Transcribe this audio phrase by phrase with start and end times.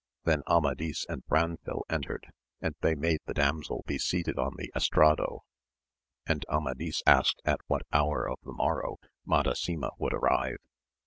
[0.23, 2.25] Then Amadis and Branfil entered,
[2.59, 5.41] and they made the damsel be seated on the Estrado,
[6.25, 10.57] and Amadis asked at what hour of the morrow Madasima would arrive.